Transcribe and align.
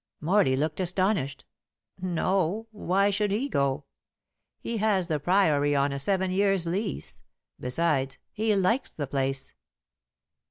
Morley 0.19 0.55
looked 0.55 0.79
astonished. 0.79 1.45
"No. 2.01 2.65
Why 2.71 3.11
should 3.11 3.29
he 3.29 3.47
go? 3.47 3.85
He 4.59 4.77
has 4.77 5.05
the 5.05 5.19
Priory 5.19 5.75
on 5.75 5.91
a 5.91 5.99
seven 5.99 6.31
years' 6.31 6.65
lease. 6.65 7.21
Besides, 7.59 8.17
he 8.31 8.55
likes 8.55 8.89
the 8.89 9.05
place." 9.05 9.53